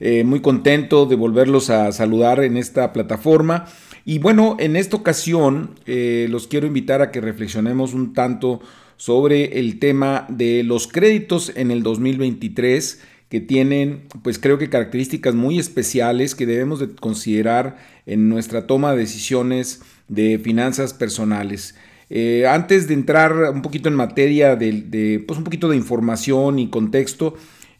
[0.00, 3.66] Eh, muy contento de volverlos a saludar en esta plataforma.
[4.04, 8.60] Y bueno, en esta ocasión eh, los quiero invitar a que reflexionemos un tanto
[8.96, 15.34] sobre el tema de los créditos en el 2023 que tienen pues creo que características
[15.34, 21.74] muy especiales que debemos de considerar en nuestra toma de decisiones de finanzas personales.
[22.10, 26.58] Eh, antes de entrar un poquito en materia de, de, pues un poquito de información
[26.58, 27.34] y contexto,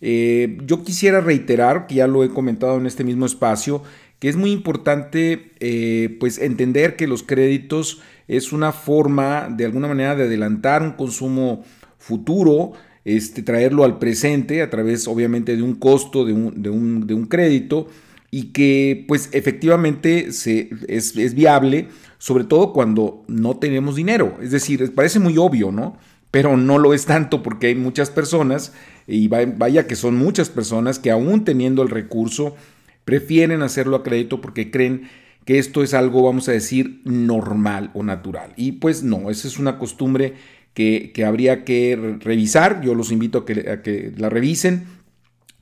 [0.07, 3.83] eh, yo quisiera reiterar, que ya lo he comentado en este mismo espacio,
[4.19, 9.88] que es muy importante eh, pues entender que los créditos es una forma de alguna
[9.88, 11.65] manera de adelantar un consumo
[11.96, 12.73] futuro,
[13.07, 16.61] este, traerlo al presente a través obviamente de un costo de un,
[17.07, 17.89] de un, crédito
[18.30, 24.37] y que pues efectivamente se, es, es, viable, sobre todo cuando no tenemos dinero.
[24.43, 25.96] Es decir, parece muy obvio, ¿no?
[26.35, 28.73] Pero no lo es tanto porque hay muchas personas
[29.07, 32.57] y vaya que son muchas personas que aún teniendo el recurso,
[33.04, 35.09] prefieren hacerlo a crédito porque creen
[35.45, 38.52] que esto es algo, vamos a decir, normal o natural.
[38.57, 40.35] Y pues no, esa es una costumbre
[40.74, 42.80] que, habría que revisar.
[42.80, 44.88] Yo los invito a que, a que la revisen,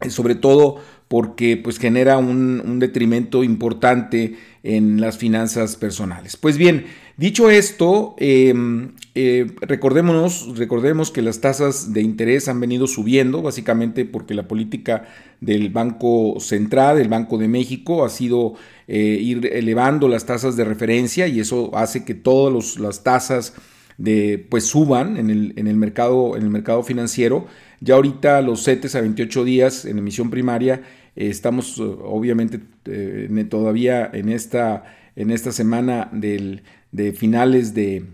[0.08, 0.80] sobre todo
[1.12, 6.38] porque pues genera un, detrimento importante en las finanzas personales.
[6.38, 6.86] Pues bien,
[7.22, 14.04] dicho esto, em, eh, recordémonos, recordemos que las tasas de interés han venido subiendo, básicamente
[14.04, 15.04] porque la política
[15.40, 18.54] del Banco Central, del Banco de México, ha sido
[18.88, 23.54] eh, ir elevando las tasas de referencia y eso hace que todas las tasas
[23.98, 27.46] de, pues suban en el, en el, mercado, en el mercado financiero.
[27.80, 30.82] Ya ahorita los CETES a 28 días en emisión primaria
[31.16, 34.84] estamos eh, obviamente eh, todavía en esta,
[35.16, 38.04] en esta semana del, de finales de,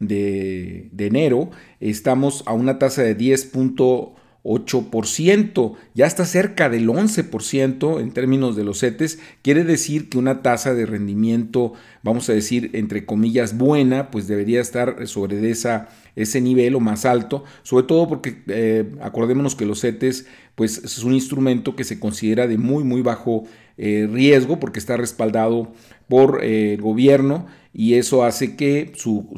[0.00, 1.50] de, enero.
[1.80, 8.80] Estamos a una tasa de 10.8%, ya está cerca del 11% en términos de los
[8.80, 14.26] CETES, quiere decir que una tasa de rendimiento, vamos a decir, entre comillas, buena, pues
[14.28, 19.66] debería estar sobre esa, ese nivel o más alto, sobre todo porque eh, acordémonos que
[19.66, 23.44] los CETES pues es un instrumento que se considera de muy muy bajo
[23.76, 25.72] eh, riesgo porque está respaldado
[26.08, 27.46] por eh, el gobierno
[27.78, 29.28] y eso hace que su,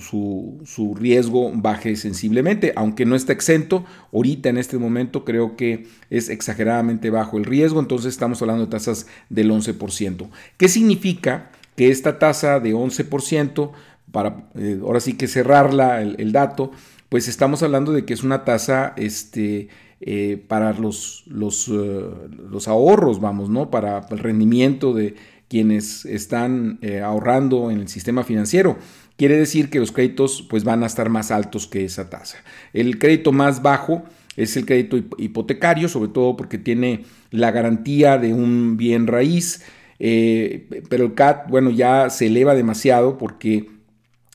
[0.64, 3.84] su, riesgo baje sensiblemente, aunque no está exento,
[4.14, 8.70] ahorita en este momento creo que es exageradamente bajo el riesgo, entonces estamos hablando de
[8.70, 10.30] tasas del 11%.
[10.56, 13.72] ¿Qué significa que esta tasa de 11%,
[14.10, 16.70] para eh, ahora sí que cerrarla el, el dato,
[17.10, 19.68] pues estamos hablando de que es una tasa este,
[20.00, 22.08] eh, para los, los, eh,
[22.50, 23.68] los, ahorros, vamos, ¿no?
[23.70, 25.14] Para el rendimiento de
[25.50, 28.78] quienes están eh, ahorrando en el sistema financiero.
[29.16, 32.38] Quiere decir que los créditos pues, van a estar más altos que esa tasa.
[32.72, 34.04] El crédito más bajo
[34.36, 39.62] es el crédito hipotecario, sobre todo porque tiene la garantía de un bien raíz,
[39.98, 43.68] pero el CAT, bueno, ya se eleva demasiado porque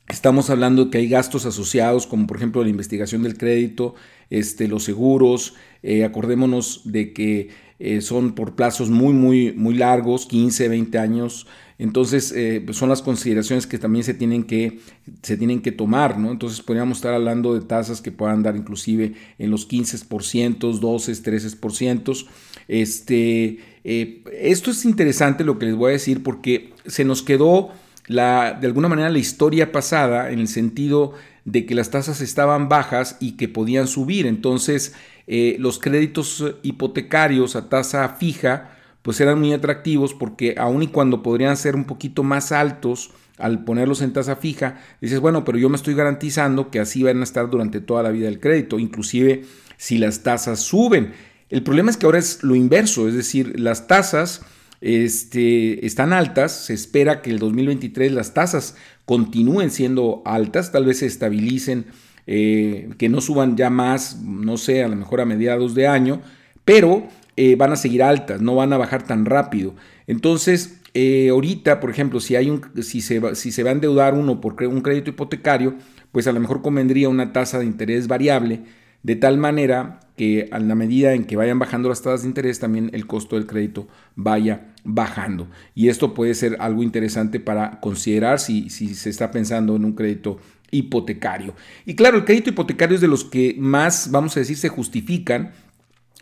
[0.07, 3.95] Estamos hablando de que hay gastos asociados, como por ejemplo la investigación del crédito,
[4.30, 5.56] este, los seguros.
[5.84, 11.47] Eh, acordémonos de que eh, son por plazos muy, muy, muy largos, 15, 20 años.
[11.78, 14.80] Entonces, eh, pues son las consideraciones que también se tienen que,
[15.22, 16.31] se tienen que tomar, ¿no?
[16.31, 22.25] Entonces, podríamos estar hablando de tasas que puedan dar inclusive en los 15%, 12, 13%.
[22.68, 27.72] Este, esto es interesante lo que les voy a decir porque se nos quedó
[28.07, 32.69] la, de alguna manera la historia pasada en el sentido de que las tasas estaban
[32.69, 34.25] bajas y que podían subir.
[34.25, 34.93] Entonces,
[35.27, 38.71] eh, los créditos hipotecarios a tasa fija,
[39.01, 43.63] pues eran muy atractivos porque aun y cuando podrían ser un poquito más altos al
[43.63, 47.24] ponerlos en tasa fija, dices, bueno, pero yo me estoy garantizando que así van a
[47.24, 49.44] estar durante toda la vida del crédito, inclusive
[49.77, 51.13] si las tasas suben.
[51.50, 54.41] El problema es que ahora es lo inverso, es decir, las tasas
[54.85, 60.99] este, están altas, se espera que el 2023 las tasas continúen siendo altas, tal vez
[60.99, 61.87] se estabilicen,
[62.27, 66.21] eh, que no suban ya más, no sé, a lo mejor a mediados de año,
[66.65, 69.73] pero eh, van a seguir altas, no van a bajar tan rápido.
[70.05, 73.73] Entonces, eh, ahorita, por ejemplo, si, hay un, si, se va, si se va a
[73.73, 75.73] endeudar uno por un crédito hipotecario,
[76.11, 78.61] pues a lo mejor convendría una tasa de interés variable
[79.01, 82.59] de tal manera que a la medida en que vayan bajando las tasas de interés,
[82.59, 85.47] también el costo del crédito vaya bajando.
[85.73, 89.94] Y esto puede ser algo interesante para considerar si, si se está pensando en un
[89.94, 90.39] crédito
[90.71, 91.53] hipotecario.
[91.85, 95.51] Y claro, el crédito hipotecario es de los que más, vamos a decir, se justifican,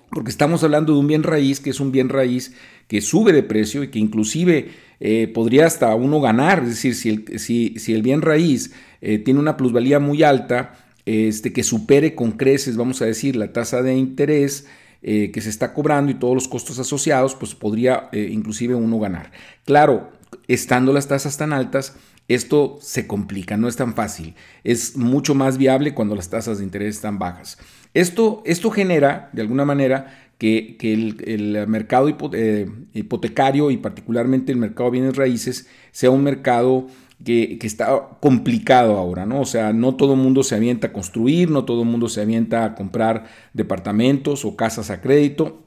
[0.09, 2.55] porque estamos hablando de un bien raíz, que es un bien raíz
[2.87, 4.69] que sube de precio y que inclusive
[4.99, 9.17] eh, podría hasta uno ganar, es decir, si el, si, si el bien raíz eh,
[9.17, 13.81] tiene una plusvalía muy alta, este, que supere con creces, vamos a decir, la tasa
[13.81, 14.67] de interés
[15.01, 19.31] eh, que se está cobrando y todos los costos asociados, pues podría inclusive uno ganar.
[19.65, 20.11] Claro,
[20.47, 21.95] estando las tasas tan altas,
[22.27, 24.35] esto se complica, no es tan fácil.
[24.63, 27.57] Es mucho más viable cuando las tasas de interés están bajas.
[27.93, 34.89] Esto, esto genera, de alguna manera, que, el, mercado eh, hipotecario y particularmente el mercado
[34.89, 36.87] de bienes raíces sea un mercado
[37.23, 39.41] que, está complicado ahora, ¿no?
[39.41, 42.21] O sea, no todo el mundo se avienta a construir, no todo el mundo se
[42.21, 45.63] avienta a comprar departamentos o casas a crédito.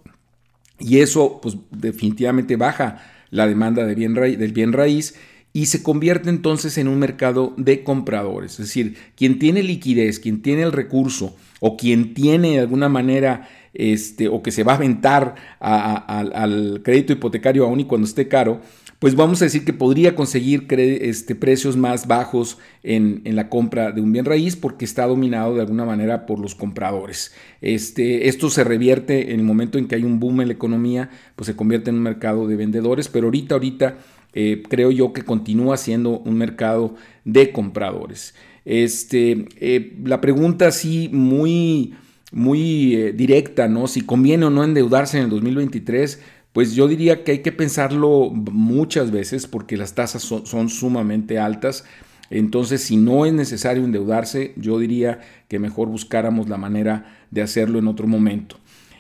[0.79, 5.15] Y eso, pues, definitivamente baja la demanda de bien del bien raíz
[5.57, 8.53] y se convierte entonces en un mercado de compradores.
[8.53, 13.49] Es decir, quien tiene liquidez, quien tiene el recurso o quien tiene de alguna manera
[13.73, 18.61] este, o que se va a aventar al crédito hipotecario aún y cuando esté caro,
[18.99, 24.01] pues vamos a decir que podría conseguir este, precios más bajos en, la compra de
[24.01, 27.35] un bien raíz porque está dominado de alguna manera por los compradores.
[27.61, 31.11] Este, esto se revierte en el momento en que hay un boom en la economía,
[31.35, 33.99] pues se convierte en un mercado de vendedores, pero ahorita, ahorita
[34.33, 36.95] eh, creo yo que continúa siendo un mercado
[37.25, 38.35] de compradores.
[38.65, 41.95] Este, eh, la pregunta así muy,
[42.33, 43.87] muy eh, directa, ¿no?
[43.87, 46.21] Si conviene o no endeudarse en el 2023,
[46.57, 51.85] pues yo diría que hay que pensarlo muchas veces porque las tasas son sumamente altas.
[52.31, 57.79] Entonces, si no es necesario endeudarse, yo diría que mejor buscáramos la manera de hacerlo
[57.79, 58.57] en otro momento.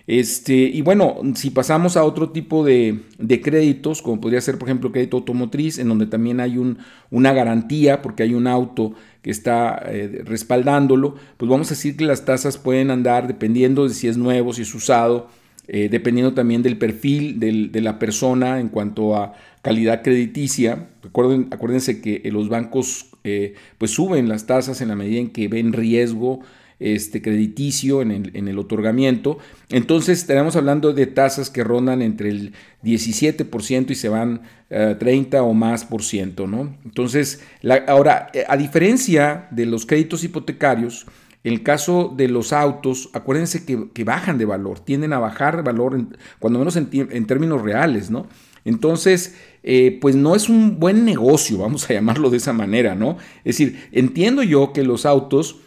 [0.06, 3.00] Este, y bueno, si pasamos a otro tipo de,
[3.42, 6.76] créditos, como podría ser, por ejemplo, crédito automotriz, en donde también hay un,
[7.10, 8.92] una garantía, porque hay un auto
[9.22, 13.94] que está eh, respaldándolo, pues vamos a decir que las tasas pueden andar dependiendo de
[13.94, 15.30] si es nuevo, si es usado,
[15.68, 20.90] eh, dependiendo también del perfil de la persona en cuanto a calidad crediticia.
[21.02, 25.72] Acuérdense que los bancos eh, pues suben las tasas en la medida en que ven
[25.72, 26.42] riesgo
[26.78, 29.38] este, crediticio en el, otorgamiento.
[29.70, 32.52] Entonces estaremos hablando de tasas que rondan entre el
[32.84, 36.46] 17% y se van eh, 30 o más por ciento.
[36.46, 36.76] ¿no?
[36.84, 37.42] Entonces,
[37.88, 41.06] ahora, eh, a diferencia de los créditos hipotecarios,
[41.46, 45.96] el caso de los autos, acuérdense que, bajan de valor, tienden a bajar de valor,
[46.40, 48.26] cuando menos en, términos reales, ¿no?
[48.64, 53.16] Entonces, eh, pues no es un buen negocio, vamos a llamarlo de esa manera, ¿no?
[53.44, 55.60] Es decir, entiendo yo que los autos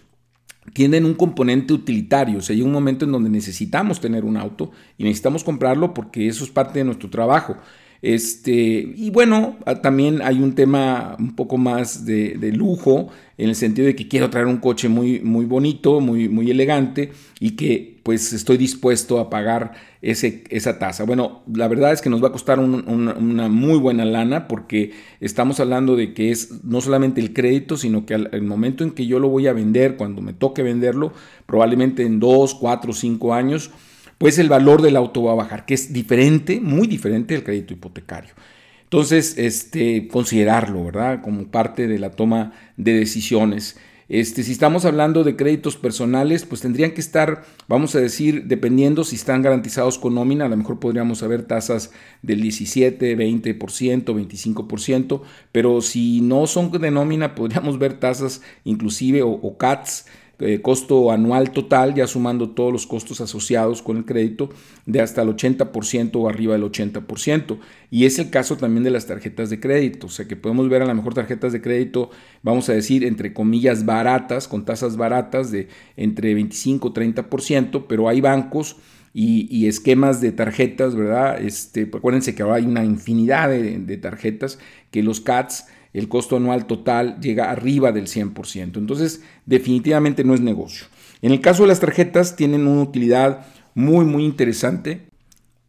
[0.74, 2.40] tienen un componente utilitario.
[2.40, 6.28] O sea, hay un momento en donde necesitamos tener un auto y necesitamos comprarlo porque
[6.28, 7.56] eso es parte de nuestro trabajo.
[8.02, 13.88] Este, y bueno, también hay un tema un poco más de, lujo, en el sentido
[13.88, 18.34] de que quiero traer un coche muy, muy bonito, muy, muy elegante y que pues
[18.34, 21.04] estoy dispuesto a pagar ese, esa tasa.
[21.04, 25.60] Bueno, la verdad es que nos va a costar una muy buena lana porque estamos
[25.60, 29.20] hablando de que es no solamente el crédito, sino que al momento en que yo
[29.20, 31.14] lo voy a vender, cuando me toque venderlo,
[31.46, 33.72] probablemente en dos, cuatro, cinco años,
[34.20, 37.74] pues el valor del auto va a bajar, que es diferente, muy diferente del crédito
[37.74, 38.36] hipotecario.
[38.84, 41.22] Entonces, este, considerarlo, ¿verdad?
[41.22, 43.78] Como parte de la toma de decisiones.
[44.10, 49.04] Este, si estamos hablando de créditos personales, pues tendrían que estar, vamos a decir, dependiendo
[49.04, 51.92] si están garantizados con nómina, a lo mejor podríamos haber tasas
[52.24, 59.30] del 17, 20%, 25%, pero si no son de nómina, podríamos ver tasas inclusive o,
[59.30, 60.08] o CATs
[60.40, 64.50] eh, costo anual total, ya sumando todos los costos asociados con el crédito,
[64.86, 67.58] de hasta el 80% o arriba del 80%.
[67.92, 70.82] Y es el caso también de las tarjetas de crédito, o sea que podemos ver
[70.82, 72.10] a lo mejor tarjetas de crédito,
[72.42, 75.68] vamos a decir, entre comillas, baratas, con tasas baratas de
[75.98, 78.78] entre 25 30%, pero hay bancos
[79.14, 81.42] y, esquemas de tarjetas, ¿verdad?
[81.42, 84.60] Este, acuérdense que ahora hay una infinidad de, de tarjetas
[84.92, 88.78] que los CATs el costo anual total llega arriba del 100%.
[88.78, 90.86] Entonces, definitivamente no es negocio.
[91.22, 95.08] En el caso de las tarjetas, tienen una utilidad muy, muy interesante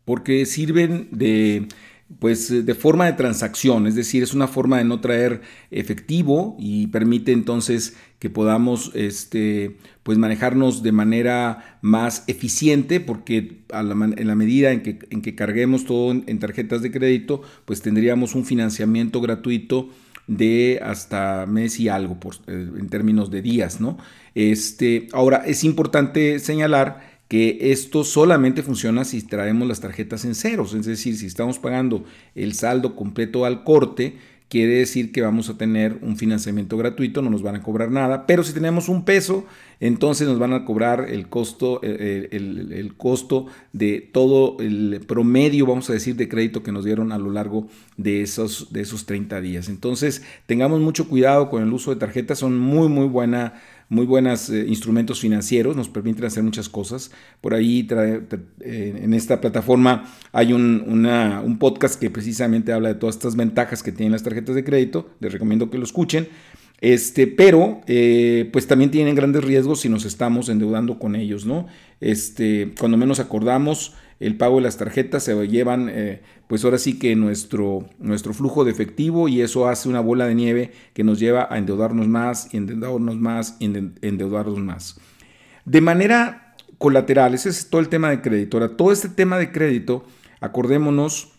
[0.05, 1.69] porque sirven de
[2.19, 6.89] pues de forma de transacción, es decir, es una forma de no traer efectivo y
[6.89, 14.73] permite entonces que podamos este, pues manejarnos de manera más eficiente porque en la medida
[14.73, 19.91] en que, en que carguemos todo en tarjetas de crédito, pues tendríamos un financiamiento gratuito
[20.31, 23.99] de hasta mes y algo eh, en términos de días, ¿no?
[24.37, 30.73] Este, ahora, es importante señalar que esto solamente funciona si traemos las tarjetas en ceros,
[30.75, 32.05] es decir, si estamos pagando
[32.37, 34.19] el saldo completo al corte,
[34.51, 38.27] quiere decir que vamos a tener un financiamiento gratuito, no nos van a cobrar nada,
[38.27, 39.47] pero si tenemos un peso,
[39.79, 45.93] entonces nos van a cobrar el costo, el, costo de todo el promedio, vamos a
[45.93, 49.69] decir, de crédito que nos dieron a lo largo de esos, de esos 30 días.
[49.69, 53.55] Entonces, tengamos mucho cuidado con el uso de tarjetas, son muy, muy buena
[53.91, 57.11] muy buenos eh, instrumentos financieros, nos permiten hacer muchas cosas.
[57.41, 63.17] Por ahí eh, en esta plataforma hay un, un, podcast que precisamente habla de todas
[63.17, 66.29] estas ventajas que tienen las tarjetas de crédito, les recomiendo que lo escuchen.
[66.81, 71.67] Este, pero eh, pues también tienen grandes riesgos si nos estamos endeudando con ellos, ¿no?
[72.01, 76.99] Este, cuando menos acordamos, el pago de las tarjetas se llevan, eh, pues ahora sí
[76.99, 81.19] que nuestro, nuestro flujo de efectivo y eso hace una bola de nieve que nos
[81.19, 85.01] lleva a endeudarnos más endeudarnos más endeudarnos más.
[85.65, 88.57] De manera colateral, ese es todo el tema de crédito.
[88.57, 90.05] Ahora, todo este tema de crédito,
[90.41, 91.33] acordémonos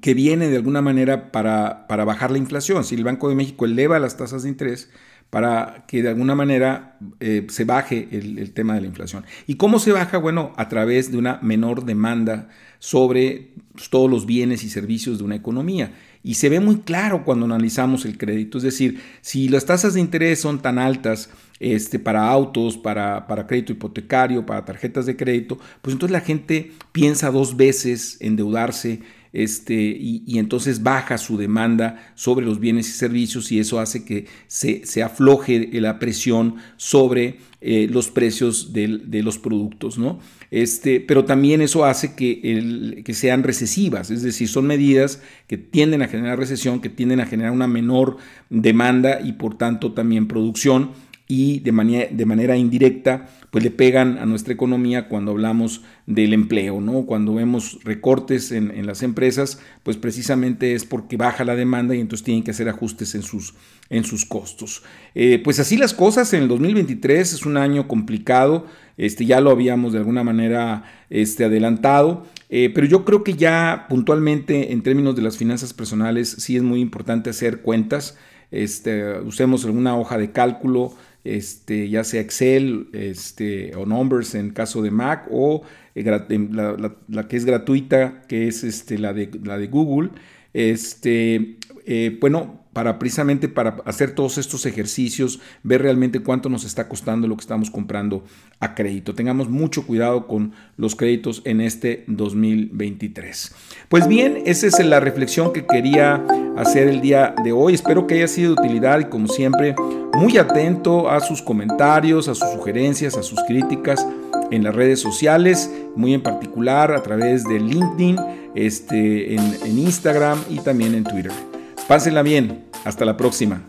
[0.00, 2.84] que viene de alguna manera para, para bajar la inflación.
[2.84, 4.90] Si el Banco de México eleva las tasas de interés,
[5.32, 9.24] para que de alguna manera eh, se baje el, tema de la inflación.
[9.46, 10.18] ¿Y cómo se baja?
[10.18, 15.24] Bueno, a través de una menor demanda sobre pues, todos los bienes y servicios de
[15.24, 15.94] una economía.
[16.22, 18.58] Y se ve muy claro cuando analizamos el crédito.
[18.58, 23.46] Es decir, si las tasas de interés son tan altas este, para autos, para, para
[23.46, 29.00] crédito hipotecario, para tarjetas de crédito, pues entonces la gente piensa dos veces endeudarse
[29.32, 34.26] este, y, entonces baja su demanda sobre los bienes y servicios y eso hace que
[34.46, 40.18] se, se afloje la presión sobre eh, los precios de, los productos, ¿no?
[40.50, 46.02] Este, pero también eso hace que, que sean recesivas, es decir, son medidas que tienden
[46.02, 48.18] a generar recesión, que tienden a generar una menor
[48.50, 50.90] demanda y por tanto también producción
[51.34, 56.34] y de manera, de manera indirecta pues le pegan a nuestra economía cuando hablamos del
[56.34, 57.06] empleo, ¿no?
[57.06, 62.24] Cuando vemos recortes en, las empresas, pues precisamente es porque baja la demanda y entonces
[62.24, 63.54] tienen que hacer ajustes en sus,
[63.88, 64.82] en sus costos.
[65.14, 68.66] Eh, pues así las cosas, en el 2023 es un año complicado,
[68.98, 73.86] este, ya lo habíamos de alguna manera este, adelantado, eh, pero yo creo que ya
[73.88, 78.18] puntualmente en términos de las finanzas personales sí es muy importante hacer cuentas,
[78.50, 80.94] este, usemos alguna hoja de cálculo,
[81.24, 85.62] este, ya sea Excel este, o Numbers en caso de Mac o
[85.94, 90.10] eh, la, que es gratuita, que es este, la, de, la de Google.
[90.52, 96.88] Este, eh, bueno, para precisamente para hacer todos estos ejercicios, ver realmente cuánto nos está
[96.88, 98.24] costando lo que estamos comprando
[98.60, 99.14] a crédito.
[99.14, 103.54] Tengamos mucho cuidado con los créditos en este 2023.
[103.88, 106.24] Pues bien, esa es la reflexión que quería
[106.56, 107.74] hacer el día de hoy.
[107.74, 109.74] Espero que haya sido de utilidad y como siempre,
[110.14, 114.06] muy atento a sus comentarios, a sus sugerencias, a sus críticas
[114.50, 118.16] en las redes sociales, muy en particular a través de LinkedIn,
[118.54, 121.51] este, en, en Instagram y también en Twitter.
[121.88, 122.64] Pásenla bien.
[122.84, 123.62] Hasta la próxima.